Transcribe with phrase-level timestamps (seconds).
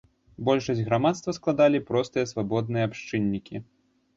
[0.47, 3.55] Большасць грамадства складалі простыя свабодныя абшчыннікі.